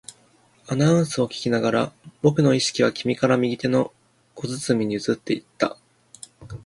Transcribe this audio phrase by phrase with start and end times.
[0.67, 1.93] アナウンスを聞きながら、
[2.23, 3.93] 僕の意識は君から右手の
[4.33, 5.77] 小包に移っていった